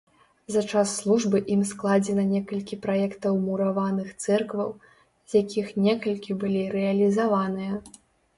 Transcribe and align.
За 0.53 0.61
час 0.69 0.91
службы 1.01 1.41
ім 1.55 1.59
складзена 1.71 2.23
некалькі 2.29 2.79
праектаў 2.85 3.37
мураваных 3.43 4.09
цэркваў, 4.25 4.73
з 4.95 5.31
якіх 5.43 5.67
некалькі 5.91 6.41
былі 6.47 6.67
рэалізаваныя. 6.79 7.73